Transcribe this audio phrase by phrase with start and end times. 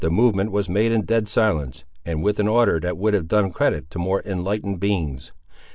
[0.01, 3.51] The movement was made in dead silence, and with an order that would have done
[3.51, 5.31] credit to more enlightened beings.